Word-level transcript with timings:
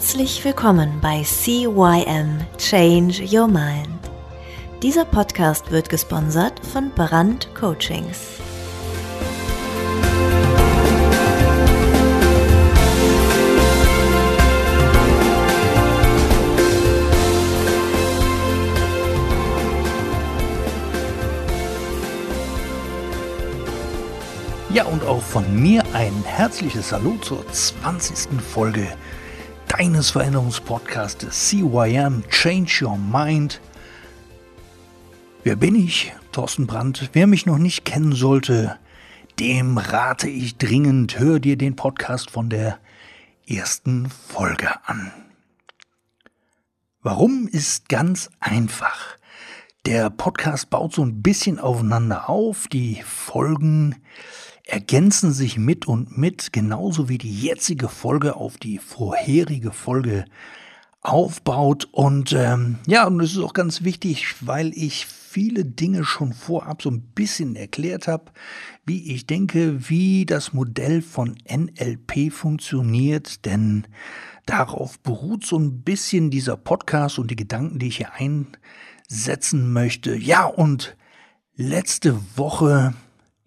Herzlich 0.00 0.42
willkommen 0.46 0.98
bei 1.02 1.22
CYM 1.22 2.40
Change 2.56 3.22
Your 3.30 3.46
Mind. 3.46 4.00
Dieser 4.82 5.04
Podcast 5.04 5.70
wird 5.70 5.90
gesponsert 5.90 6.58
von 6.66 6.90
Brand 6.92 7.54
Coachings. 7.54 8.18
Ja, 24.72 24.86
und 24.86 25.04
auch 25.04 25.20
von 25.20 25.62
mir 25.62 25.84
ein 25.92 26.24
herzliches 26.24 26.90
Hallo 26.90 27.18
zur 27.20 27.46
20. 27.52 28.40
Folge 28.40 28.88
deines 29.80 30.10
Veränderungspodcastes 30.10 31.48
CYM 31.48 32.22
Change 32.28 32.84
Your 32.84 32.98
Mind. 32.98 33.62
Wer 35.42 35.56
bin 35.56 35.74
ich? 35.74 36.12
Thorsten 36.32 36.66
Brandt. 36.66 37.08
Wer 37.14 37.26
mich 37.26 37.46
noch 37.46 37.56
nicht 37.56 37.86
kennen 37.86 38.12
sollte, 38.12 38.78
dem 39.38 39.78
rate 39.78 40.28
ich 40.28 40.58
dringend, 40.58 41.18
hör 41.18 41.40
dir 41.40 41.56
den 41.56 41.76
Podcast 41.76 42.30
von 42.30 42.50
der 42.50 42.78
ersten 43.48 44.10
Folge 44.10 44.68
an. 44.86 45.12
Warum 47.00 47.48
ist 47.50 47.88
ganz 47.88 48.28
einfach. 48.38 49.16
Der 49.86 50.10
Podcast 50.10 50.68
baut 50.68 50.92
so 50.92 51.02
ein 51.02 51.22
bisschen 51.22 51.58
aufeinander 51.58 52.28
auf. 52.28 52.68
Die 52.68 53.00
Folgen 53.02 53.96
ergänzen 54.70 55.32
sich 55.32 55.58
mit 55.58 55.88
und 55.88 56.16
mit, 56.16 56.52
genauso 56.52 57.08
wie 57.08 57.18
die 57.18 57.40
jetzige 57.40 57.88
Folge 57.88 58.36
auf 58.36 58.56
die 58.56 58.78
vorherige 58.78 59.72
Folge 59.72 60.24
aufbaut. 61.00 61.88
Und 61.90 62.32
ähm, 62.32 62.78
ja, 62.86 63.06
und 63.06 63.20
es 63.20 63.32
ist 63.32 63.38
auch 63.38 63.52
ganz 63.52 63.82
wichtig, 63.82 64.36
weil 64.40 64.72
ich 64.74 65.06
viele 65.06 65.64
Dinge 65.64 66.04
schon 66.04 66.32
vorab 66.32 66.82
so 66.82 66.90
ein 66.90 67.02
bisschen 67.14 67.56
erklärt 67.56 68.06
habe, 68.06 68.32
wie 68.86 69.12
ich 69.12 69.26
denke, 69.26 69.88
wie 69.88 70.24
das 70.24 70.52
Modell 70.52 71.02
von 71.02 71.36
NLP 71.48 72.32
funktioniert, 72.32 73.44
denn 73.46 73.86
darauf 74.46 75.00
beruht 75.00 75.44
so 75.44 75.58
ein 75.58 75.82
bisschen 75.82 76.30
dieser 76.30 76.56
Podcast 76.56 77.18
und 77.18 77.30
die 77.30 77.36
Gedanken, 77.36 77.78
die 77.78 77.88
ich 77.88 77.98
hier 77.98 78.12
einsetzen 79.08 79.72
möchte. 79.72 80.14
Ja, 80.14 80.44
und 80.46 80.96
letzte 81.56 82.18
Woche 82.36 82.94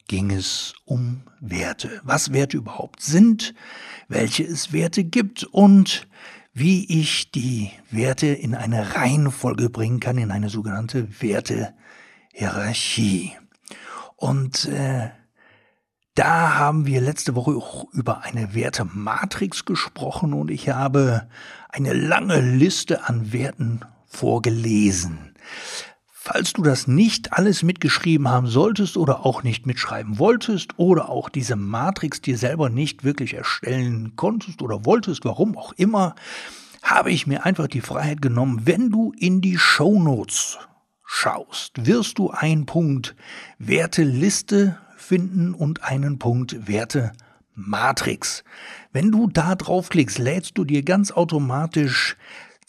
ging 0.07 0.31
es 0.31 0.73
um 0.85 1.21
Werte. 1.39 2.01
Was 2.03 2.33
Werte 2.33 2.57
überhaupt 2.57 3.01
sind, 3.01 3.53
welche 4.07 4.43
es 4.43 4.73
Werte 4.73 5.03
gibt 5.03 5.43
und 5.43 6.07
wie 6.53 7.01
ich 7.01 7.29
die 7.31 7.71
Werte 7.89 8.27
in 8.27 8.55
eine 8.55 8.95
Reihenfolge 8.95 9.69
bringen 9.69 9.99
kann, 9.99 10.17
in 10.17 10.31
eine 10.31 10.49
sogenannte 10.49 11.21
Wertehierarchie. 11.21 13.33
Und 14.15 14.65
äh, 14.65 15.09
da 16.15 16.55
haben 16.55 16.85
wir 16.85 17.01
letzte 17.01 17.35
Woche 17.35 17.51
auch 17.51 17.91
über 17.91 18.23
eine 18.23 18.53
Wertematrix 18.53 19.65
gesprochen 19.65 20.33
und 20.33 20.51
ich 20.51 20.69
habe 20.69 21.27
eine 21.69 21.93
lange 21.93 22.39
Liste 22.39 23.07
an 23.07 23.33
Werten 23.33 23.81
vorgelesen. 24.05 25.33
Falls 26.25 26.53
du 26.53 26.63
das 26.63 26.87
nicht 26.87 27.33
alles 27.33 27.63
mitgeschrieben 27.63 28.29
haben 28.29 28.47
solltest 28.47 28.95
oder 28.95 29.25
auch 29.25 29.43
nicht 29.43 29.65
mitschreiben 29.65 30.19
wolltest 30.19 30.79
oder 30.79 31.09
auch 31.09 31.27
diese 31.27 31.57
Matrix 31.57 32.21
dir 32.21 32.37
selber 32.37 32.69
nicht 32.69 33.03
wirklich 33.03 33.33
erstellen 33.33 34.13
konntest 34.15 34.61
oder 34.61 34.85
wolltest, 34.85 35.25
warum 35.25 35.57
auch 35.57 35.73
immer, 35.73 36.15
habe 36.81 37.11
ich 37.11 37.27
mir 37.27 37.45
einfach 37.45 37.67
die 37.67 37.81
Freiheit 37.81 38.21
genommen, 38.21 38.61
wenn 38.63 38.89
du 38.89 39.11
in 39.19 39.41
die 39.41 39.57
Show 39.57 39.99
Notes 39.99 40.59
schaust, 41.03 41.85
wirst 41.85 42.17
du 42.19 42.31
einen 42.31 42.65
Punkt 42.65 43.17
Werteliste 43.59 44.77
finden 44.95 45.53
und 45.53 45.83
einen 45.83 46.19
Punkt 46.19 46.69
Wertematrix. 46.69 48.45
Wenn 48.93 49.11
du 49.11 49.27
da 49.27 49.55
draufklickst, 49.55 50.19
lädst 50.19 50.57
du 50.57 50.63
dir 50.63 50.83
ganz 50.83 51.11
automatisch 51.11 52.15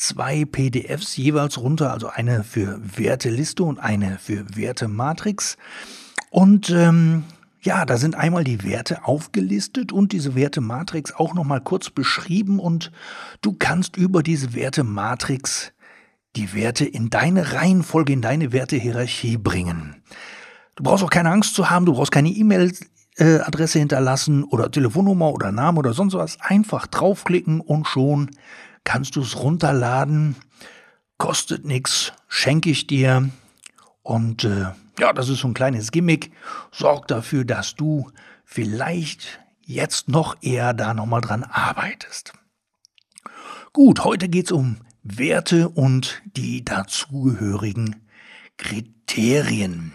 zwei 0.06 0.44
PDFs 0.44 1.16
jeweils 1.16 1.58
runter, 1.58 1.92
also 1.92 2.08
eine 2.08 2.44
für 2.44 2.78
Werteliste 2.96 3.62
und 3.62 3.78
eine 3.78 4.18
für 4.18 4.44
Wertematrix. 4.54 5.56
Und 6.30 6.70
ähm, 6.70 7.24
ja, 7.62 7.86
da 7.86 7.96
sind 7.96 8.14
einmal 8.14 8.44
die 8.44 8.62
Werte 8.62 9.04
aufgelistet 9.06 9.92
und 9.92 10.12
diese 10.12 10.34
Wertematrix 10.34 11.14
auch 11.14 11.34
nochmal 11.34 11.62
kurz 11.62 11.88
beschrieben 11.88 12.58
und 12.58 12.92
du 13.40 13.54
kannst 13.54 13.96
über 13.96 14.22
diese 14.22 14.54
Wertematrix 14.54 15.72
die 16.36 16.52
Werte 16.52 16.84
in 16.84 17.08
deine 17.08 17.52
Reihenfolge, 17.52 18.12
in 18.12 18.20
deine 18.20 18.52
Wertehierarchie 18.52 19.38
bringen. 19.38 20.02
Du 20.74 20.82
brauchst 20.82 21.04
auch 21.04 21.10
keine 21.10 21.30
Angst 21.30 21.54
zu 21.54 21.70
haben, 21.70 21.86
du 21.86 21.94
brauchst 21.94 22.12
keine 22.12 22.28
E-Mail-Adresse 22.28 23.78
hinterlassen 23.78 24.44
oder 24.44 24.70
Telefonnummer 24.70 25.32
oder 25.32 25.52
Name 25.52 25.78
oder 25.78 25.94
sonst 25.94 26.14
was. 26.14 26.38
Einfach 26.40 26.86
draufklicken 26.88 27.60
und 27.60 27.86
schon 27.86 28.30
kannst 28.84 29.16
du 29.16 29.22
es 29.22 29.36
runterladen, 29.36 30.36
kostet 31.18 31.64
nichts, 31.64 32.12
schenke 32.28 32.70
ich 32.70 32.86
dir. 32.86 33.30
Und 34.02 34.44
äh, 34.44 34.66
ja, 34.98 35.12
das 35.12 35.28
ist 35.28 35.40
so 35.40 35.48
ein 35.48 35.54
kleines 35.54 35.90
Gimmick, 35.90 36.30
sorgt 36.70 37.10
dafür, 37.10 37.44
dass 37.44 37.74
du 37.74 38.10
vielleicht 38.44 39.40
jetzt 39.62 40.08
noch 40.08 40.36
eher 40.42 40.74
da 40.74 40.94
nochmal 40.94 41.22
dran 41.22 41.42
arbeitest. 41.42 42.34
Gut, 43.72 44.04
heute 44.04 44.28
geht 44.28 44.46
es 44.46 44.52
um 44.52 44.76
Werte 45.02 45.68
und 45.68 46.22
die 46.36 46.64
dazugehörigen 46.64 48.06
Kriterien. 48.56 49.92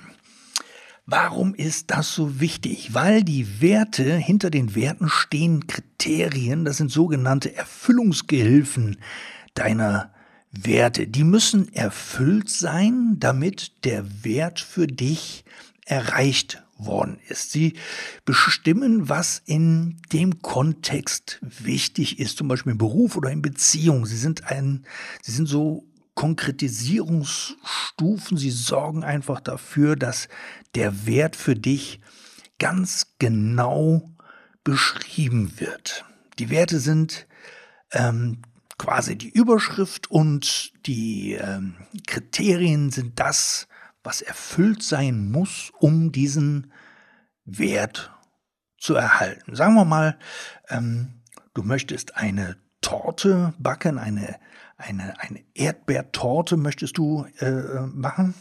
Warum 1.11 1.55
ist 1.55 1.89
das 1.89 2.13
so 2.13 2.39
wichtig? 2.39 2.93
Weil 2.93 3.23
die 3.23 3.61
Werte, 3.61 4.15
hinter 4.15 4.51
den 4.51 4.75
Werten 4.75 5.09
stehen 5.09 5.65
Kriterien, 5.65 6.65
das 6.65 6.77
sind 6.77 6.91
sogenannte 6.91 7.55
Erfüllungsgehilfen 7.55 8.97
deiner 9.55 10.13
Werte. 10.51 11.07
Die 11.07 11.23
müssen 11.23 11.73
erfüllt 11.73 12.51
sein, 12.51 13.15
damit 13.17 13.85
der 13.85 14.23
Wert 14.23 14.59
für 14.59 14.85
dich 14.85 15.45
erreicht 15.83 16.61
worden 16.77 17.17
ist. 17.27 17.53
Sie 17.53 17.73
bestimmen, 18.23 19.09
was 19.09 19.41
in 19.47 19.97
dem 20.13 20.43
Kontext 20.43 21.39
wichtig 21.41 22.19
ist, 22.19 22.37
zum 22.37 22.47
Beispiel 22.47 22.73
im 22.73 22.77
Beruf 22.77 23.17
oder 23.17 23.31
in 23.31 23.41
Beziehung. 23.41 24.05
Sie 24.05 24.15
sind 24.15 24.45
ein, 24.45 24.85
sie 25.23 25.31
sind 25.31 25.47
so 25.47 25.85
Konkretisierungsstufen. 26.15 28.37
Sie 28.37 28.51
sorgen 28.51 29.03
einfach 29.03 29.39
dafür, 29.39 29.95
dass 29.95 30.27
der 30.75 31.05
Wert 31.05 31.35
für 31.35 31.55
dich 31.55 32.01
ganz 32.57 33.15
genau 33.19 34.09
beschrieben 34.63 35.59
wird. 35.59 36.05
Die 36.37 36.49
Werte 36.49 36.79
sind 36.79 37.27
ähm, 37.91 38.41
quasi 38.77 39.15
die 39.15 39.29
Überschrift 39.29 40.11
und 40.11 40.73
die 40.85 41.33
ähm, 41.33 41.75
Kriterien 42.07 42.91
sind 42.91 43.19
das, 43.19 43.67
was 44.03 44.21
erfüllt 44.21 44.83
sein 44.83 45.31
muss, 45.31 45.71
um 45.79 46.11
diesen 46.11 46.71
Wert 47.45 48.11
zu 48.77 48.95
erhalten. 48.95 49.55
Sagen 49.55 49.75
wir 49.75 49.85
mal, 49.85 50.17
ähm, 50.69 51.21
du 51.53 51.63
möchtest 51.63 52.15
eine 52.15 52.57
Torte 52.89 53.53
backen, 53.59 53.97
eine 53.97 54.39
eine, 54.79 55.19
eine 55.19 55.43
Erdbeertorte 55.53 56.57
möchtest 56.57 56.97
du 56.97 57.25
äh, 57.39 57.81
machen. 57.93 58.33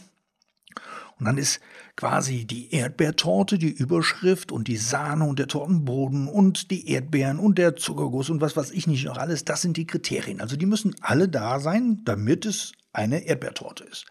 Und 1.19 1.25
dann 1.25 1.37
ist 1.37 1.59
quasi 1.97 2.45
die 2.45 2.73
Erdbeertorte, 2.73 3.57
die 3.57 3.71
Überschrift 3.71 4.53
und 4.53 4.69
die 4.69 4.77
Sahne 4.77 5.25
und 5.25 5.37
der 5.37 5.47
Tortenboden 5.47 6.29
und 6.29 6.71
die 6.71 6.89
Erdbeeren 6.89 7.39
und 7.39 7.57
der 7.57 7.75
Zuckerguss 7.75 8.29
und 8.29 8.39
was 8.39 8.55
weiß 8.55 8.71
ich 8.71 8.87
nicht 8.87 9.05
noch 9.05 9.17
alles, 9.17 9.43
das 9.43 9.61
sind 9.61 9.75
die 9.75 9.85
Kriterien. 9.85 10.39
Also 10.39 10.55
die 10.55 10.65
müssen 10.65 10.95
alle 11.01 11.27
da 11.27 11.59
sein, 11.59 12.01
damit 12.05 12.45
es 12.45 12.71
eine 12.93 13.25
Erdbeertorte 13.25 13.83
ist. 13.83 14.05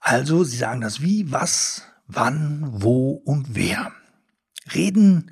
Also 0.00 0.44
sie 0.44 0.58
sagen 0.58 0.82
das 0.82 1.00
wie, 1.00 1.32
was, 1.32 1.84
wann, 2.06 2.68
wo 2.70 3.12
und 3.12 3.54
wer. 3.54 3.92
Reden 4.74 5.30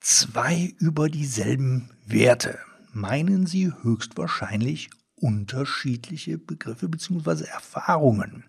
zwei 0.00 0.72
über 0.78 1.10
dieselben 1.10 1.90
Werte, 2.06 2.58
meinen 2.92 3.46
sie 3.46 3.72
höchstwahrscheinlich 3.82 4.90
unterschiedliche 5.16 6.38
Begriffe 6.38 6.88
bzw. 6.88 7.44
Erfahrungen. 7.44 8.44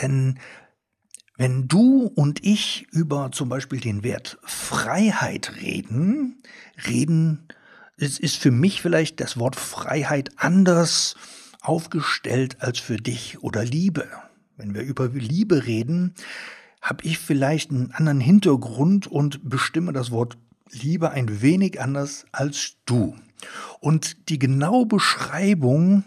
Denn 0.00 0.38
wenn 1.36 1.68
du 1.68 2.10
und 2.14 2.44
ich 2.44 2.86
über 2.92 3.30
zum 3.32 3.48
Beispiel 3.48 3.80
den 3.80 4.02
Wert 4.02 4.38
Freiheit 4.42 5.56
reden, 5.60 6.42
reden, 6.86 7.48
es 7.98 8.18
ist 8.18 8.36
für 8.36 8.50
mich 8.50 8.82
vielleicht 8.82 9.20
das 9.20 9.38
Wort 9.38 9.56
Freiheit 9.56 10.30
anders 10.36 11.14
aufgestellt 11.60 12.58
als 12.60 12.78
für 12.78 12.96
dich 12.96 13.42
oder 13.42 13.64
Liebe. 13.64 14.06
Wenn 14.56 14.74
wir 14.74 14.82
über 14.82 15.08
Liebe 15.08 15.66
reden, 15.66 16.14
habe 16.80 17.04
ich 17.04 17.18
vielleicht 17.18 17.70
einen 17.70 17.90
anderen 17.92 18.20
Hintergrund 18.20 19.06
und 19.06 19.48
bestimme 19.48 19.92
das 19.92 20.10
Wort 20.10 20.38
Liebe 20.70 21.10
ein 21.10 21.42
wenig 21.42 21.80
anders 21.80 22.26
als 22.32 22.76
du. 22.86 23.14
Und 23.80 24.28
die 24.28 24.38
genaue 24.38 24.86
Beschreibung 24.86 26.04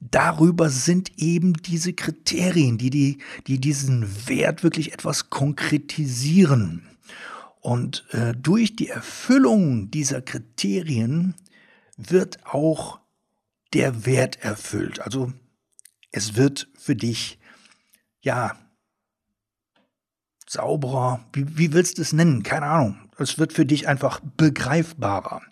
darüber 0.00 0.68
sind 0.70 1.18
eben 1.18 1.54
diese 1.54 1.92
Kriterien, 1.92 2.78
die, 2.78 2.90
die, 2.90 3.18
die 3.46 3.60
diesen 3.60 4.28
Wert 4.28 4.62
wirklich 4.62 4.92
etwas 4.92 5.30
konkretisieren. 5.30 6.86
Und 7.60 8.04
äh, 8.10 8.34
durch 8.34 8.74
die 8.74 8.88
Erfüllung 8.88 9.90
dieser 9.90 10.20
Kriterien 10.20 11.34
wird 11.96 12.44
auch 12.44 12.98
der 13.72 14.04
Wert 14.04 14.42
erfüllt. 14.42 15.00
Also 15.00 15.32
es 16.10 16.36
wird 16.36 16.68
für 16.76 16.96
dich, 16.96 17.38
ja, 18.20 18.56
sauberer, 20.48 21.24
wie, 21.32 21.56
wie 21.56 21.72
willst 21.72 21.98
du 21.98 22.02
es 22.02 22.12
nennen? 22.12 22.42
Keine 22.42 22.66
Ahnung. 22.66 23.01
Es 23.18 23.38
wird 23.38 23.52
für 23.52 23.66
dich 23.66 23.88
einfach 23.88 24.20
begreifbarer. 24.36 25.42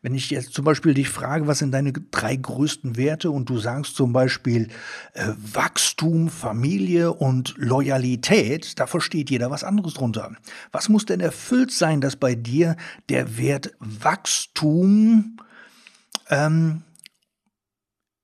Wenn 0.00 0.14
ich 0.14 0.30
jetzt 0.30 0.54
zum 0.54 0.64
Beispiel 0.64 0.94
dich 0.94 1.08
frage, 1.08 1.46
was 1.46 1.58
sind 1.58 1.70
deine 1.70 1.92
drei 1.92 2.34
größten 2.34 2.96
Werte 2.96 3.30
und 3.30 3.48
du 3.48 3.58
sagst 3.58 3.94
zum 3.94 4.12
Beispiel 4.12 4.68
äh, 5.12 5.28
Wachstum, 5.36 6.28
Familie 6.28 7.12
und 7.12 7.54
Loyalität, 7.56 8.80
da 8.80 8.86
versteht 8.86 9.30
jeder 9.30 9.50
was 9.50 9.62
anderes 9.62 9.94
drunter. 9.94 10.32
Was 10.72 10.88
muss 10.88 11.04
denn 11.04 11.20
erfüllt 11.20 11.70
sein, 11.70 12.00
dass 12.00 12.16
bei 12.16 12.34
dir 12.34 12.76
der 13.10 13.36
Wert 13.36 13.72
Wachstum 13.78 15.36
ähm, 16.30 16.82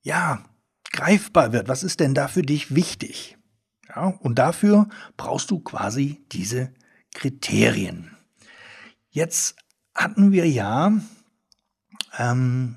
ja 0.03 0.43
greifbar 0.91 1.53
wird? 1.53 1.69
Was 1.69 1.83
ist 1.83 2.01
denn 2.01 2.15
da 2.15 2.27
für 2.27 2.43
dich 2.43 2.75
wichtig? 2.75 3.37
Ja, 3.89 4.09
und 4.21 4.39
dafür 4.39 4.89
brauchst 5.17 5.51
du 5.51 5.61
quasi 5.61 6.25
diese 6.33 6.73
Kriterien. 7.15 8.18
Jetzt 9.19 9.57
hatten 9.97 10.31
wir 10.31 10.49
ja 10.49 10.93
ähm, 12.19 12.77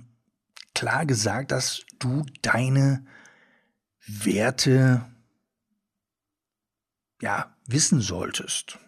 klar 0.74 1.06
gesagt, 1.06 1.52
dass 1.52 1.86
du 2.00 2.26
deine 2.42 3.06
Werte 4.08 5.06
ja 7.22 7.56
wissen 7.68 8.02
solltest. 8.02 8.80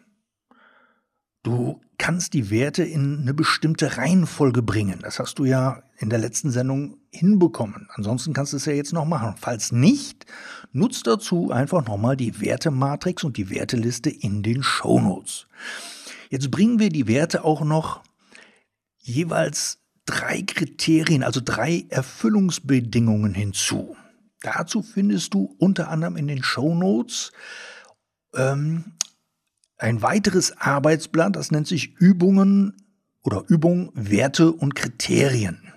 Du 1.44 1.80
kannst 2.00 2.34
die 2.34 2.50
Werte 2.50 2.84
in 2.84 3.20
eine 3.20 3.36
bestimmte 3.36 3.98
Reihenfolge 3.98 4.64
bringen. 4.64 4.98
Das 5.04 5.20
hast 5.20 5.38
du 5.38 5.46
ja 5.46 5.84
in 6.00 6.10
der 6.10 6.18
letzten 6.18 6.50
Sendung 6.50 6.98
hinbekommen. 7.12 7.88
Ansonsten 7.94 8.34
kannst 8.34 8.54
du 8.54 8.58
es 8.58 8.66
ja 8.66 8.74
jetzt 8.74 8.94
noch 8.94 9.06
machen. 9.06 9.36
Falls 9.38 9.72
nicht, 9.72 10.26
nutzt 10.72 11.06
dazu 11.06 11.52
einfach 11.52 11.86
nochmal 11.86 12.18
die 12.18 12.42
Wertematrix 12.42 13.24
und 13.24 13.38
die 13.38 13.52
Werteliste 13.52 14.10
in 14.10 14.42
den 14.42 14.64
Shownotes. 14.64 15.46
Jetzt 16.34 16.50
bringen 16.50 16.80
wir 16.80 16.90
die 16.90 17.08
Werte 17.08 17.44
auch 17.44 17.62
noch 17.62 18.02
jeweils 18.98 19.78
drei 20.08 20.42
Kriterien, 20.42 21.22
also 21.22 21.42
drei 21.46 21.86
Erfüllungsbedingungen 21.90 23.36
hinzu. 23.36 23.96
Dazu 24.42 24.82
findest 24.82 25.36
du 25.36 25.56
unter 25.60 25.90
anderem 25.90 26.18
in 26.18 26.28
den 26.28 26.44
Show 26.44 26.74
Notes 26.74 27.34
ähm, 28.34 28.94
ein 29.78 30.02
weiteres 30.02 30.58
Arbeitsblatt, 30.58 31.36
das 31.36 31.52
nennt 31.52 31.68
sich 31.68 31.98
Übungen 31.98 32.82
oder 33.22 33.44
Übung, 33.48 33.92
Werte 33.94 34.52
und 34.54 34.74
Kriterien. 34.74 35.72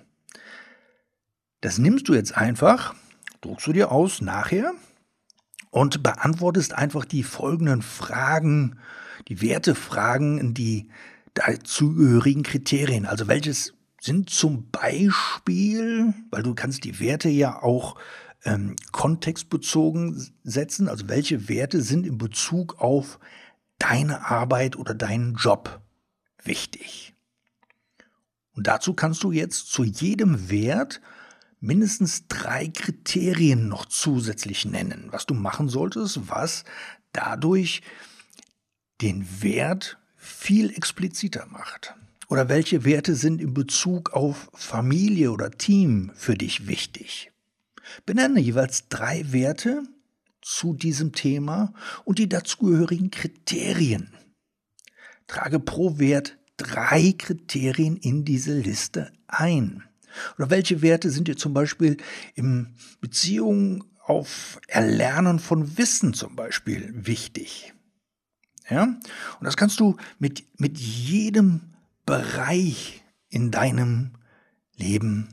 Das 1.61 1.77
nimmst 1.77 2.09
du 2.09 2.15
jetzt 2.15 2.35
einfach, 2.35 2.95
druckst 3.41 3.67
du 3.67 3.73
dir 3.73 3.91
aus 3.91 4.21
nachher 4.21 4.73
und 5.69 6.01
beantwortest 6.01 6.73
einfach 6.73 7.05
die 7.05 7.21
folgenden 7.21 7.83
Fragen, 7.83 8.79
die 9.27 9.41
Wertefragen, 9.41 10.53
die 10.53 10.89
dazugehörigen 11.33 12.43
Kriterien. 12.43 13.05
Also 13.05 13.27
welches 13.27 13.73
sind 14.01 14.29
zum 14.29 14.69
Beispiel, 14.71 16.13
weil 16.31 16.43
du 16.43 16.55
kannst 16.55 16.83
die 16.83 16.99
Werte 16.99 17.29
ja 17.29 17.61
auch 17.61 17.95
ähm, 18.45 18.75
kontextbezogen 18.91 20.29
setzen, 20.43 20.87
also 20.87 21.09
welche 21.09 21.49
Werte 21.49 21.81
sind 21.81 22.05
in 22.05 22.17
Bezug 22.17 22.79
auf 22.79 23.19
deine 23.79 24.29
Arbeit 24.29 24.75
oder 24.75 24.93
deinen 24.93 25.35
Job 25.35 25.81
wichtig. 26.43 27.13
Und 28.53 28.67
dazu 28.67 28.93
kannst 28.93 29.23
du 29.23 29.31
jetzt 29.31 29.71
zu 29.71 29.83
jedem 29.83 30.49
Wert 30.49 31.01
mindestens 31.59 32.27
drei 32.27 32.67
Kriterien 32.67 33.67
noch 33.67 33.85
zusätzlich 33.85 34.65
nennen, 34.65 35.07
was 35.11 35.25
du 35.25 35.33
machen 35.33 35.69
solltest, 35.69 36.29
was 36.29 36.63
dadurch 37.11 37.81
den 39.01 39.27
Wert 39.41 39.97
viel 40.15 40.71
expliziter 40.71 41.45
macht. 41.47 41.95
Oder 42.29 42.49
welche 42.49 42.83
Werte 42.83 43.15
sind 43.15 43.41
in 43.41 43.53
Bezug 43.53 44.11
auf 44.13 44.49
Familie 44.53 45.31
oder 45.31 45.51
Team 45.51 46.11
für 46.15 46.35
dich 46.35 46.67
wichtig? 46.67 47.31
Benenne 48.05 48.39
jeweils 48.39 48.89
drei 48.89 49.31
Werte 49.31 49.83
zu 50.41 50.73
diesem 50.73 51.13
Thema 51.13 51.73
und 52.03 52.19
die 52.19 52.27
dazugehörigen 52.27 53.11
Kriterien. 53.11 54.13
Trage 55.27 55.59
pro 55.59 55.99
Wert 55.99 56.37
drei 56.57 57.13
Kriterien 57.17 57.97
in 57.97 58.25
diese 58.25 58.57
Liste 58.57 59.11
ein. 59.27 59.83
Oder 60.37 60.49
welche 60.49 60.81
Werte 60.81 61.11
sind 61.11 61.27
dir 61.27 61.37
zum 61.37 61.53
Beispiel 61.53 61.97
in 62.33 62.75
Beziehung 62.99 63.83
auf 64.03 64.59
Erlernen 64.67 65.39
von 65.39 65.77
Wissen 65.77 66.13
zum 66.13 66.35
Beispiel 66.35 66.91
wichtig? 66.93 67.73
Ja? 68.69 68.83
Und 68.83 68.99
das 69.41 69.57
kannst 69.57 69.79
du 69.79 69.97
mit, 70.19 70.43
mit 70.59 70.77
jedem 70.77 71.61
Bereich 72.05 73.03
in 73.29 73.51
deinem 73.51 74.11
Leben 74.75 75.29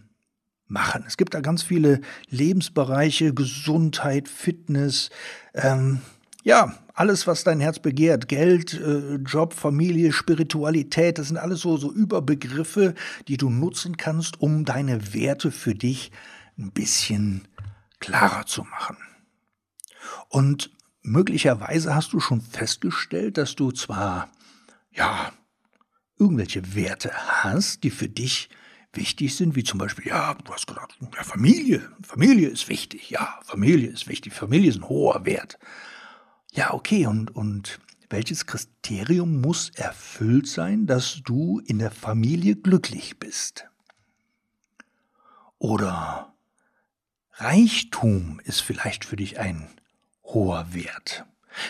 machen. 0.67 1.05
Es 1.07 1.17
gibt 1.17 1.35
da 1.35 1.41
ganz 1.41 1.63
viele 1.63 2.01
Lebensbereiche, 2.29 3.35
Gesundheit, 3.35 4.29
Fitness, 4.29 5.11
ähm, 5.55 6.01
ja, 6.43 6.75
alles, 6.93 7.27
was 7.27 7.43
dein 7.43 7.59
Herz 7.61 7.79
begehrt, 7.79 8.29
Geld, 8.29 8.75
äh, 8.75 9.15
Job, 9.17 9.55
Familie, 9.55 10.13
Spiritualität, 10.13 11.19
das 11.19 11.29
sind 11.29 11.39
alles 11.39 11.61
so, 11.61 11.77
so 11.77 11.91
Überbegriffe, 11.91 12.95
die 13.29 13.39
du 13.39 13.51
nutzen 13.51 13.97
kannst, 13.97 14.41
um 14.41 14.65
deine 14.65 15.15
Werte 15.15 15.51
für 15.51 15.75
dich 15.75 16.13
ein 16.59 16.71
bisschen 16.71 17.49
klarer 17.99 18.47
zu 18.47 18.63
machen. 18.63 18.99
Und 20.29 20.71
möglicherweise 21.05 21.95
hast 21.95 22.13
du 22.13 22.21
schon 22.21 22.41
festgestellt, 22.41 23.39
dass 23.39 23.55
du 23.55 23.71
zwar, 23.71 24.29
ja, 24.91 25.33
irgendwelche 26.19 26.75
Werte 26.75 27.13
hast, 27.15 27.85
die 27.85 27.91
für 27.91 28.09
dich 28.09 28.49
wichtig 28.93 29.37
sind, 29.37 29.55
wie 29.55 29.65
zum 29.65 29.79
Beispiel, 29.79 30.07
ja, 30.07 30.35
du 30.35 30.53
hast 30.53 30.67
gesagt, 30.67 30.97
ja, 31.01 31.23
Familie, 31.23 31.89
Familie 32.03 32.49
ist 32.49 32.69
wichtig, 32.69 33.11
ja, 33.11 33.39
Familie 33.45 33.89
ist 33.89 34.09
wichtig, 34.09 34.33
Familie 34.33 34.71
ist 34.71 34.77
ein 34.77 34.89
hoher 34.89 35.25
Wert. 35.25 35.59
Ja, 36.53 36.73
okay, 36.73 37.07
und, 37.07 37.35
und 37.35 37.81
welches 38.09 38.47
Kriterium 38.47 39.41
muss 39.41 39.71
erfüllt 39.71 40.47
sein, 40.47 40.87
dass 40.87 41.21
du 41.25 41.61
in 41.67 41.81
der 41.81 41.91
Familie 41.91 42.57
glücklich 42.57 43.19
bist? 43.19 43.67
Oder 45.59 46.35
Reichtum 47.33 48.41
ist 48.45 48.61
vielleicht 48.61 49.05
für 49.05 49.17
dich 49.17 49.41
ein 49.41 49.69
hoher 50.35 50.75
Wert. 50.75 51.25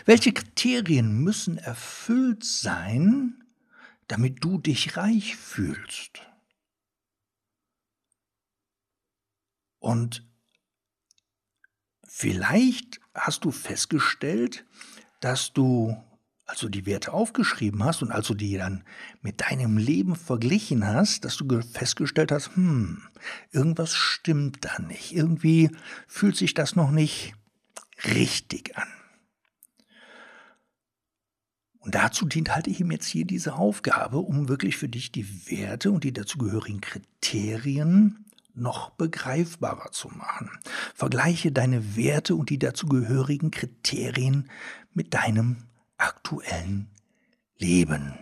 Welche 0.07 0.33
Kriterien 0.33 1.13
müssen 1.13 1.59
erfüllt 1.59 2.45
sein, 2.45 3.45
damit 4.09 4.43
du 4.43 4.59
dich 4.59 4.97
reich 4.97 5.37
fühlst. 5.37 6.23
Und 9.79 10.27
vielleicht 12.07 13.01
hast 13.15 13.45
du 13.45 13.51
festgestellt, 13.51 14.65
dass 15.21 15.53
du, 15.53 15.95
als 16.47 16.61
du 16.61 16.71
die 16.71 16.87
Werte 16.87 17.13
aufgeschrieben 17.13 17.85
hast 17.85 18.03
und 18.03 18.11
als 18.11 18.29
du 18.29 18.35
die 18.35 18.57
dann 18.57 18.85
mit 19.21 19.43
deinem 19.43 19.77
Leben 19.77 20.17
verglichen 20.17 20.87
hast, 20.87 21.27
dass 21.27 21.37
du 21.37 21.61
festgestellt 21.61 22.33
hast, 22.33 22.57
hm, 22.57 23.03
irgendwas 23.51 23.95
stimmt 23.95 24.65
da 24.65 24.79
nicht. 24.79 25.13
Irgendwie 25.13 25.71
fühlt 26.07 26.37
sich 26.37 26.55
das 26.55 26.77
noch 26.77 26.91
nicht 26.91 27.35
richtig 28.07 28.77
an. 28.77 28.89
Und 31.85 31.95
dazu 31.95 32.25
dient 32.27 32.55
halt 32.55 32.67
ihm 32.67 32.91
jetzt 32.91 33.07
hier 33.07 33.27
diese 33.27 33.55
Aufgabe, 33.55 34.19
um 34.19 34.49
wirklich 34.49 34.79
für 34.79 34.89
dich 34.89 35.13
die 35.13 35.51
Werte 35.51 35.91
und 35.91 36.03
die 36.03 36.15
dazugehörigen 36.15 36.81
Kriterien 36.81 38.25
noch 38.55 38.91
begreifbarer 38.91 39.91
zu 39.91 40.09
machen. 40.09 40.51
Vergleiche 40.95 41.53
deine 41.53 41.97
Werte 41.97 42.37
und 42.37 42.51
die 42.51 42.59
dazugehörigen 42.59 43.51
Kriterien 43.51 44.49
mit 44.95 45.13
deinem 45.13 45.57
aktuellen 45.99 46.89
Leben. 47.59 48.15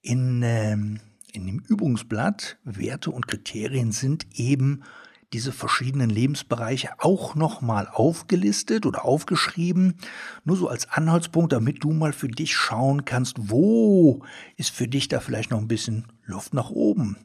In, 0.00 0.42
ähm, 0.44 1.00
in 1.32 1.46
dem 1.46 1.60
Übungsblatt 1.60 2.58
Werte 2.62 3.10
und 3.10 3.26
Kriterien 3.26 3.90
sind 3.90 4.26
eben 4.38 4.84
diese 5.34 5.50
verschiedenen 5.50 6.10
Lebensbereiche 6.10 6.90
auch 6.98 7.34
nochmal 7.34 7.88
aufgelistet 7.88 8.86
oder 8.86 9.04
aufgeschrieben. 9.04 9.96
Nur 10.44 10.56
so 10.56 10.68
als 10.68 10.88
Anhaltspunkt, 10.88 11.52
damit 11.52 11.82
du 11.82 11.92
mal 11.92 12.12
für 12.12 12.28
dich 12.28 12.54
schauen 12.54 13.04
kannst, 13.04 13.50
wo 13.50 14.22
ist 14.56 14.70
für 14.70 14.86
dich 14.86 15.08
da 15.08 15.18
vielleicht 15.18 15.50
noch 15.50 15.58
ein 15.58 15.66
bisschen 15.66 16.06
Luft 16.24 16.54
nach 16.54 16.70
oben. 16.70 17.16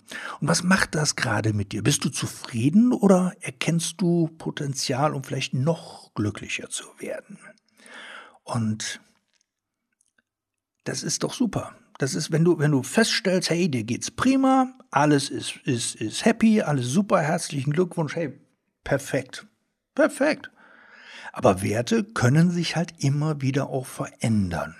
Und 0.42 0.48
was 0.48 0.64
macht 0.64 0.96
das 0.96 1.16
gerade 1.16 1.54
mit 1.54 1.72
dir? 1.72 1.84
Bist 1.84 2.04
du 2.04 2.10
zufrieden 2.10 2.94
oder 2.94 3.34
erkennst 3.42 4.02
du 4.02 4.28
Potenzial, 4.40 5.14
um 5.14 5.24
vielleicht 5.24 5.54
noch 5.54 6.12
glücklicher 6.16 6.68
zu 6.70 6.86
werden? 6.98 7.38
Und 8.44 9.02
das 10.84 11.04
ist 11.04 11.22
doch 11.22 11.34
super. 11.34 11.76
Das 12.00 12.16
ist, 12.16 12.32
wenn 12.32 12.46
du, 12.46 12.58
wenn 12.60 12.72
du 12.72 12.82
feststellst, 12.82 13.50
hey, 13.50 13.70
dir 13.70 13.84
geht's 13.84 14.10
prima, 14.10 14.74
alles 14.90 15.30
ist, 15.30 15.58
ist, 15.66 15.96
ist 15.96 16.24
happy, 16.24 16.62
alles 16.62 16.88
super, 16.88 17.20
herzlichen 17.20 17.74
Glückwunsch, 17.74 18.16
hey, 18.16 18.40
perfekt. 18.86 19.46
Perfekt. 19.96 20.50
Aber 21.34 21.62
Werte 21.62 22.06
können 22.06 22.52
sich 22.52 22.78
halt 22.78 22.94
immer 23.00 23.42
wieder 23.42 23.70
auch 23.70 23.86
verändern. 23.86 24.76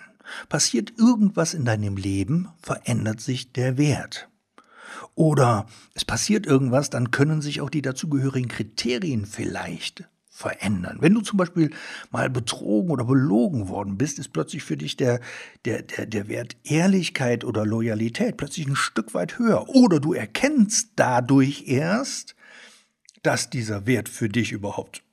Passiert 0.48 0.94
irgendwas 0.98 1.54
in 1.54 1.66
deinem 1.66 1.98
Leben, 1.98 2.48
verändert 2.62 3.20
sich 3.20 3.52
der 3.52 3.78
Wert. 3.78 4.30
Oder 5.14 5.66
es 5.94 6.06
passiert 6.06 6.46
irgendwas, 6.46 6.90
dann 6.90 7.12
können 7.12 7.42
sich 7.42 7.60
auch 7.60 7.70
die 7.70 7.82
dazugehörigen 7.82 8.50
Kriterien 8.50 9.26
vielleicht 9.26 10.08
verändern. 10.40 11.00
Wenn 11.02 11.14
du 11.14 11.20
zum 11.20 11.36
Beispiel 11.36 11.70
mal 12.12 12.30
betrogen 12.30 12.92
oder 12.92 13.04
belogen 13.04 13.68
worden 13.68 13.98
bist, 13.98 14.20
ist 14.20 14.32
plötzlich 14.32 14.64
für 14.64 14.78
dich 14.78 14.96
der, 14.96 15.20
der, 15.66 15.82
der, 15.82 16.06
der 16.06 16.30
Wert 16.30 16.56
Ehrlichkeit 16.64 17.44
oder 17.44 17.66
Loyalität 17.66 18.38
plötzlich 18.38 18.66
ein 18.66 18.78
Stück 18.78 19.14
weit 19.14 19.38
höher. 19.38 19.68
Oder 19.68 20.00
du 20.00 20.14
erkennst 20.14 20.92
dadurch 20.96 21.68
erst, 21.68 22.38
dass 23.22 23.50
dieser 23.50 23.86
Wert 23.86 24.08
für 24.08 24.30
dich 24.30 24.54
überhaupt 24.54 25.04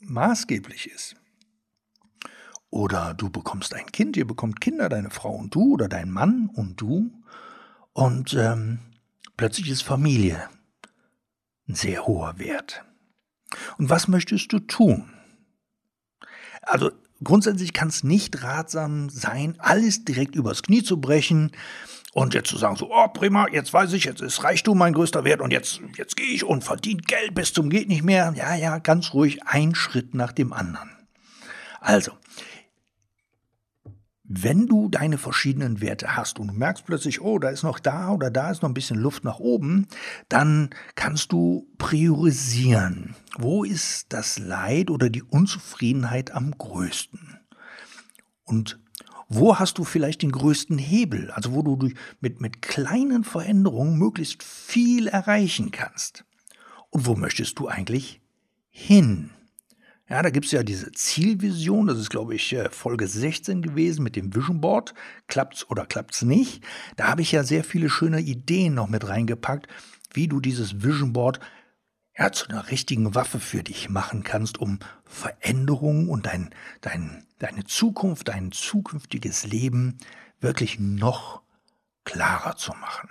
maßgeblich 0.00 0.90
ist. 0.90 1.14
Oder 2.68 3.14
du 3.14 3.30
bekommst 3.30 3.74
ein 3.74 3.86
Kind, 3.86 4.16
ihr 4.16 4.26
bekommt 4.26 4.60
Kinder, 4.60 4.88
deine 4.88 5.10
Frau 5.10 5.32
und 5.32 5.54
du 5.54 5.74
oder 5.74 5.86
dein 5.86 6.10
Mann 6.10 6.50
und 6.52 6.80
du. 6.80 7.12
Und 7.92 8.34
ähm, 8.34 8.80
plötzlich 9.36 9.70
ist 9.70 9.82
Familie 9.82 10.48
ein 11.68 11.76
sehr 11.76 12.04
hoher 12.04 12.40
Wert. 12.40 12.84
Und 13.78 13.90
was 13.90 14.08
möchtest 14.08 14.52
du 14.52 14.58
tun? 14.58 15.10
Also 16.62 16.90
grundsätzlich 17.22 17.72
kann 17.72 17.88
es 17.88 18.04
nicht 18.04 18.42
ratsam 18.42 19.08
sein, 19.10 19.56
alles 19.58 20.04
direkt 20.04 20.34
übers 20.34 20.62
Knie 20.62 20.82
zu 20.82 21.00
brechen 21.00 21.52
und 22.12 22.34
jetzt 22.34 22.50
zu 22.50 22.58
sagen 22.58 22.76
so, 22.76 22.90
oh 22.92 23.08
prima, 23.08 23.46
jetzt 23.50 23.72
weiß 23.72 23.92
ich, 23.94 24.04
jetzt 24.04 24.20
ist 24.20 24.44
Reichtum 24.44 24.78
mein 24.78 24.92
größter 24.92 25.24
Wert 25.24 25.40
und 25.40 25.50
jetzt, 25.50 25.80
jetzt 25.96 26.16
gehe 26.16 26.26
ich 26.26 26.44
und 26.44 26.62
verdiene 26.62 27.00
Geld 27.00 27.34
bis 27.34 27.52
zum 27.52 27.70
geht 27.70 27.88
nicht 27.88 28.02
mehr. 28.02 28.32
Ja, 28.36 28.54
ja, 28.54 28.78
ganz 28.78 29.14
ruhig, 29.14 29.42
ein 29.46 29.74
Schritt 29.74 30.14
nach 30.14 30.32
dem 30.32 30.52
anderen. 30.52 30.90
Also, 31.80 32.12
wenn 34.34 34.66
du 34.66 34.88
deine 34.88 35.18
verschiedenen 35.18 35.82
Werte 35.82 36.16
hast 36.16 36.38
und 36.38 36.48
du 36.48 36.54
merkst 36.54 36.86
plötzlich, 36.86 37.20
oh, 37.20 37.38
da 37.38 37.50
ist 37.50 37.64
noch 37.64 37.78
da 37.78 38.10
oder 38.12 38.30
da 38.30 38.50
ist 38.50 38.62
noch 38.62 38.70
ein 38.70 38.74
bisschen 38.74 38.98
Luft 38.98 39.24
nach 39.24 39.40
oben, 39.40 39.86
dann 40.30 40.70
kannst 40.94 41.32
du 41.32 41.68
priorisieren. 41.76 43.14
Wo 43.36 43.62
ist 43.62 44.06
das 44.12 44.38
Leid 44.38 44.90
oder 44.90 45.10
die 45.10 45.22
Unzufriedenheit 45.22 46.30
am 46.30 46.56
größten? 46.56 47.40
Und 48.44 48.80
wo 49.28 49.58
hast 49.58 49.76
du 49.76 49.84
vielleicht 49.84 50.22
den 50.22 50.32
größten 50.32 50.78
Hebel, 50.78 51.30
also 51.32 51.52
wo 51.52 51.62
du 51.62 51.90
mit, 52.20 52.40
mit 52.40 52.62
kleinen 52.62 53.24
Veränderungen 53.24 53.98
möglichst 53.98 54.42
viel 54.42 55.08
erreichen 55.08 55.72
kannst? 55.72 56.24
Und 56.88 57.06
wo 57.06 57.16
möchtest 57.16 57.58
du 57.58 57.68
eigentlich 57.68 58.22
hin? 58.70 59.30
Ja, 60.12 60.20
da 60.20 60.28
gibt 60.28 60.44
es 60.44 60.52
ja 60.52 60.62
diese 60.62 60.92
Zielvision, 60.92 61.86
das 61.86 61.96
ist, 61.96 62.10
glaube 62.10 62.34
ich, 62.34 62.52
äh, 62.52 62.68
Folge 62.68 63.06
16 63.06 63.62
gewesen 63.62 64.02
mit 64.02 64.14
dem 64.14 64.34
Vision 64.34 64.60
Board. 64.60 64.92
Klappt's 65.26 65.66
oder 65.70 65.86
klappt's 65.86 66.20
nicht? 66.20 66.62
Da 66.96 67.06
habe 67.08 67.22
ich 67.22 67.32
ja 67.32 67.44
sehr 67.44 67.64
viele 67.64 67.88
schöne 67.88 68.20
Ideen 68.20 68.74
noch 68.74 68.90
mit 68.90 69.08
reingepackt, 69.08 69.68
wie 70.12 70.28
du 70.28 70.40
dieses 70.40 70.82
Vision 70.82 71.14
Board 71.14 71.40
ja, 72.14 72.30
zu 72.30 72.46
einer 72.50 72.70
richtigen 72.70 73.14
Waffe 73.14 73.40
für 73.40 73.62
dich 73.62 73.88
machen 73.88 74.22
kannst, 74.22 74.58
um 74.58 74.80
Veränderungen 75.06 76.10
und 76.10 76.26
dein, 76.26 76.50
dein, 76.82 77.24
deine 77.38 77.64
Zukunft, 77.64 78.28
dein 78.28 78.52
zukünftiges 78.52 79.46
Leben 79.46 79.96
wirklich 80.40 80.78
noch 80.78 81.40
klarer 82.04 82.58
zu 82.58 82.72
machen. 82.72 83.08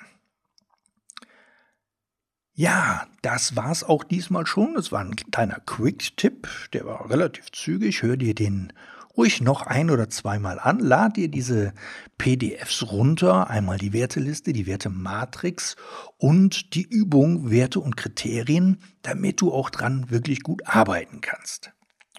Ja, 2.62 3.08
das 3.24 3.56
war's 3.56 3.84
auch 3.84 4.03
diesmal 4.03 4.46
schon. 4.46 4.75
Das 4.75 4.91
war 4.91 5.00
ein 5.00 5.15
kleiner 5.15 5.60
Quick-Tipp, 5.65 6.48
der 6.74 6.86
war 6.86 7.10
relativ 7.10 7.51
zügig. 7.51 8.03
Hör 8.03 8.18
dir 8.18 8.36
den 8.36 8.72
ruhig 9.18 9.41
noch 9.41 9.63
ein 9.63 9.89
oder 9.89 10.12
zweimal 10.12 10.60
an. 10.60 10.77
Lad 10.77 11.18
dir 11.18 11.27
diese 11.27 11.74
PDFs 12.20 12.91
runter. 12.91 13.50
Einmal 13.50 13.80
die 13.80 13.94
Werteliste, 13.94 14.53
die 14.53 14.68
Wertematrix 14.68 15.75
und 16.20 16.75
die 16.75 16.84
Übung 16.84 17.50
Werte 17.50 17.80
und 17.80 17.98
Kriterien, 17.98 18.77
damit 19.01 19.41
du 19.41 19.51
auch 19.51 19.72
dran 19.72 20.12
wirklich 20.12 20.44
gut 20.44 20.62
arbeiten 20.68 21.20
kannst. 21.20 21.72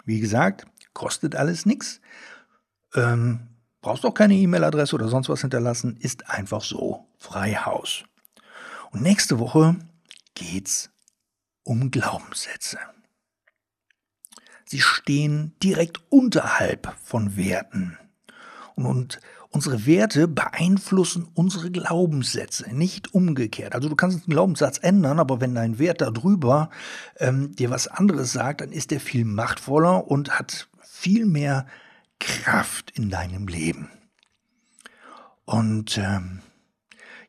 Wie 0.03 0.19
gesagt, 0.19 0.65
kostet 0.91 1.37
alles 1.37 1.65
nichts. 1.65 2.01
Ähm, 2.95 3.47
brauchst 3.79 4.05
auch 4.05 4.13
keine 4.13 4.33
E-Mail-Adresse 4.33 4.93
oder 4.95 5.07
sonst 5.07 5.29
was 5.29 5.39
hinterlassen. 5.39 5.95
Ist 6.01 6.29
einfach 6.29 6.63
so 6.63 7.07
frei 7.17 7.53
Haus. 7.53 8.03
Und 8.91 9.03
nächste 9.03 9.39
Woche 9.39 9.77
geht's 10.35 10.89
um 11.63 11.91
Glaubenssätze. 11.91 12.77
Sie 14.65 14.81
stehen 14.81 15.53
direkt 15.61 16.01
unterhalb 16.09 16.95
von 17.03 17.37
Werten. 17.37 17.97
Und, 18.75 18.85
und, 18.85 19.19
unsere 19.53 19.85
Werte 19.85 20.27
beeinflussen 20.27 21.27
unsere 21.35 21.69
Glaubenssätze, 21.69 22.73
nicht 22.73 23.13
umgekehrt. 23.13 23.75
Also 23.75 23.87
du 23.87 23.95
kannst 23.95 24.17
einen 24.17 24.31
Glaubenssatz 24.31 24.79
ändern, 24.79 25.19
aber 25.19 25.39
wenn 25.41 25.53
dein 25.53 25.77
Wert 25.77 26.01
darüber 26.01 26.71
ähm, 27.17 27.55
dir 27.55 27.69
was 27.69 27.87
anderes 27.87 28.31
sagt, 28.31 28.61
dann 28.61 28.71
ist 28.71 28.89
der 28.89 28.99
viel 28.99 29.25
machtvoller 29.25 30.07
und 30.07 30.39
hat 30.39 30.67
viel 30.81 31.27
mehr 31.27 31.67
Kraft 32.19 32.91
in 32.97 33.11
deinem 33.11 33.47
Leben. 33.47 33.91
Und 35.45 35.99
ähm, 35.99 36.39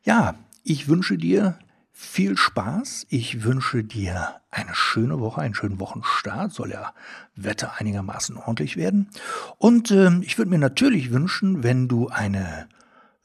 ja, 0.03 0.33
ich 0.63 0.87
wünsche 0.87 1.17
dir 1.17 1.59
viel 1.97 2.35
Spaß. 2.35 3.07
Ich 3.09 3.45
wünsche 3.45 3.81
dir 3.85 4.35
eine 4.51 4.75
schöne 4.75 5.21
Woche, 5.21 5.39
einen 5.41 5.55
schönen 5.55 5.79
Wochenstart. 5.79 6.51
Soll 6.51 6.71
ja 6.71 6.93
Wetter 7.37 7.79
einigermaßen 7.79 8.35
ordentlich 8.35 8.75
werden. 8.75 9.09
Und 9.57 9.91
äh, 9.91 10.11
ich 10.19 10.37
würde 10.37 10.51
mir 10.51 10.59
natürlich 10.59 11.11
wünschen, 11.11 11.63
wenn 11.63 11.87
du 11.87 12.09
eine 12.09 12.67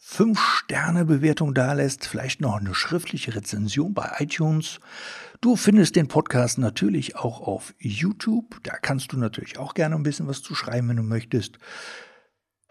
5-Sterne-Bewertung 0.01 1.53
dalässt, 1.53 2.07
vielleicht 2.07 2.41
noch 2.41 2.59
eine 2.59 2.75
schriftliche 2.75 3.35
Rezension 3.35 3.93
bei 3.93 4.09
iTunes. 4.21 4.79
Du 5.41 5.57
findest 5.57 5.97
den 5.97 6.07
Podcast 6.07 6.59
natürlich 6.59 7.17
auch 7.17 7.41
auf 7.41 7.75
YouTube. 7.81 8.61
Da 8.63 8.77
kannst 8.77 9.13
du 9.13 9.17
natürlich 9.17 9.59
auch 9.59 9.75
gerne 9.75 9.97
ein 9.97 10.05
bisschen 10.05 10.29
was 10.29 10.43
zu 10.43 10.55
schreiben, 10.55 10.89
wenn 10.91 10.97
du 10.97 11.03
möchtest. 11.03 11.59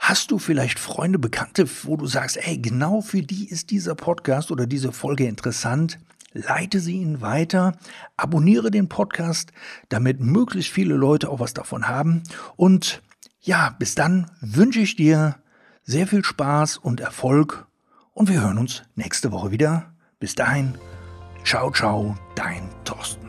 Hast 0.09 0.31
du 0.31 0.39
vielleicht 0.39 0.79
Freunde, 0.79 1.19
Bekannte, 1.19 1.69
wo 1.83 1.95
du 1.95 2.07
sagst, 2.07 2.37
ey, 2.37 2.57
genau 2.57 3.01
für 3.01 3.21
die 3.21 3.47
ist 3.47 3.69
dieser 3.69 3.93
Podcast 3.93 4.49
oder 4.49 4.65
diese 4.65 4.91
Folge 4.91 5.27
interessant? 5.27 5.99
Leite 6.33 6.79
sie 6.79 6.95
ihnen 6.95 7.21
weiter, 7.21 7.77
abonniere 8.17 8.71
den 8.71 8.89
Podcast, 8.89 9.51
damit 9.87 10.19
möglichst 10.19 10.71
viele 10.71 10.95
Leute 10.95 11.29
auch 11.29 11.39
was 11.39 11.53
davon 11.53 11.87
haben. 11.87 12.23
Und 12.55 13.03
ja, 13.39 13.75
bis 13.77 13.93
dann 13.93 14.31
wünsche 14.41 14.79
ich 14.79 14.95
dir 14.95 15.35
sehr 15.83 16.07
viel 16.07 16.25
Spaß 16.25 16.77
und 16.77 17.01
Erfolg 17.01 17.67
und 18.11 18.29
wir 18.29 18.41
hören 18.41 18.57
uns 18.57 18.81
nächste 18.95 19.31
Woche 19.31 19.51
wieder. 19.51 19.93
Bis 20.19 20.33
dahin, 20.33 20.73
ciao, 21.45 21.69
ciao, 21.69 22.17
dein 22.33 22.67
Thorsten. 22.83 23.28